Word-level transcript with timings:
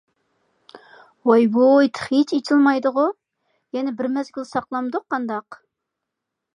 ۋاي-ۋۇي 1.31 1.91
تېخىچە 1.99 2.39
ئېچىلمايدىغۇ؟ 2.39 3.05
يەنە 3.79 3.97
بىر 4.01 4.13
مەزگىل 4.19 4.51
ساقلامدۇق 4.57 5.11
قانداق؟ 5.15 5.65